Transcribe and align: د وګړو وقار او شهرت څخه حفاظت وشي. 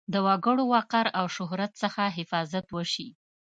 د 0.13 0.15
وګړو 0.27 0.63
وقار 0.73 1.07
او 1.19 1.25
شهرت 1.35 1.71
څخه 1.81 2.01
حفاظت 2.17 2.65
وشي. 2.71 3.07